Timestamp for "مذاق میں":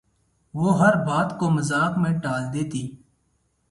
1.49-2.13